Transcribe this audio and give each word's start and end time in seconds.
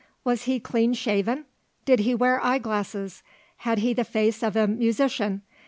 Was 0.23 0.45
he 0.45 0.59
clean 0.59 0.95
shaven? 0.95 1.45
Did 1.85 1.99
he 1.99 2.15
wear 2.15 2.43
eyeglasses? 2.43 3.21
Had 3.57 3.77
he 3.77 3.93
the 3.93 4.03
face 4.03 4.41
of 4.41 4.55
a 4.55 4.65
musician? 4.67 5.43